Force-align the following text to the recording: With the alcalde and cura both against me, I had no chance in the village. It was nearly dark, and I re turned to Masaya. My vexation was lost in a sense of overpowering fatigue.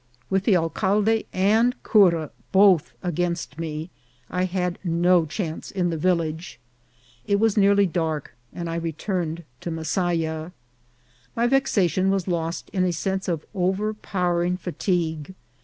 With 0.31 0.45
the 0.45 0.55
alcalde 0.57 1.27
and 1.31 1.75
cura 1.83 2.31
both 2.51 2.93
against 3.03 3.59
me, 3.59 3.91
I 4.31 4.45
had 4.45 4.79
no 4.83 5.27
chance 5.27 5.69
in 5.69 5.91
the 5.91 5.95
village. 5.97 6.59
It 7.27 7.39
was 7.39 7.55
nearly 7.55 7.85
dark, 7.85 8.33
and 8.51 8.67
I 8.67 8.77
re 8.77 8.93
turned 8.93 9.43
to 9.59 9.69
Masaya. 9.69 10.53
My 11.35 11.45
vexation 11.45 12.09
was 12.09 12.27
lost 12.27 12.71
in 12.73 12.83
a 12.83 12.91
sense 12.91 13.27
of 13.27 13.45
overpowering 13.53 14.57
fatigue. 14.57 15.35